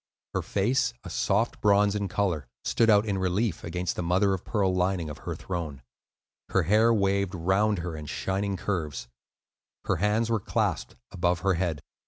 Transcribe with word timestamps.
Her 0.33 0.41
face, 0.41 0.95
a 1.03 1.11
soft 1.11 1.61
bronze 1.61 1.95
in 1.95 2.07
color, 2.07 2.47
stood 2.65 2.89
out 2.89 3.05
in 3.05 3.19
relief 3.19 3.63
against 3.63 3.95
the 3.95 4.01
mother 4.01 4.33
of 4.33 4.43
pearl 4.43 4.73
lining 4.73 5.11
of 5.11 5.19
her 5.19 5.35
throne. 5.35 5.83
Her 6.49 6.63
hair 6.63 6.91
waved 6.91 7.35
round 7.35 7.77
her 7.77 7.95
in 7.95 8.07
shining 8.07 8.57
curves. 8.57 9.07
Her 9.85 9.97
hands 9.97 10.31
were 10.31 10.39
clasped 10.39 10.95
above 11.11 11.41
her 11.41 11.53
head. 11.53 11.81